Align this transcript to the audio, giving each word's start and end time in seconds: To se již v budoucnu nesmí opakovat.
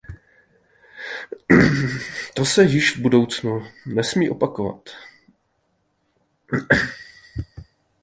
To 2.33 2.45
se 2.45 2.63
již 2.63 2.97
v 2.97 3.01
budoucnu 3.01 3.67
nesmí 3.85 4.29
opakovat. 4.29 4.89